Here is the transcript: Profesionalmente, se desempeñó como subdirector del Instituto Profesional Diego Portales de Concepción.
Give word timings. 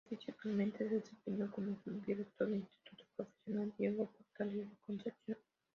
Profesionalmente, 0.09 0.79
se 0.89 0.95
desempeñó 0.95 1.51
como 1.51 1.77
subdirector 1.83 2.47
del 2.49 2.61
Instituto 2.61 3.05
Profesional 3.15 3.71
Diego 3.77 4.07
Portales 4.09 4.67
de 4.67 4.75
Concepción. 4.87 5.37